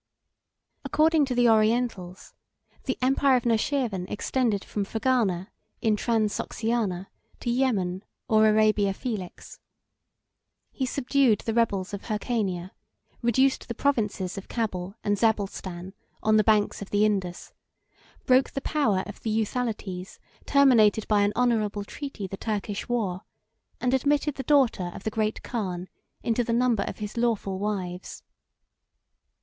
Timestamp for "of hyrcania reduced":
11.93-13.67